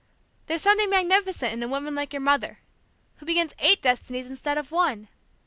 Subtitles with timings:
[0.47, 2.57] there's something magnificent in a woman like your mother,
[3.17, 5.07] who begins eight destinies instead of one!